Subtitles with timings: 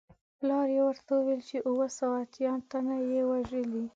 [0.39, 3.85] پلار یې ورته وویل چې اووه سوه اتیا تنه یې وژلي.